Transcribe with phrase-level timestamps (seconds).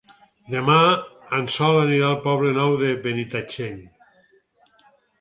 [0.53, 0.77] Demà
[1.41, 3.81] en Sol anirà al Poble Nou de Benitatxell.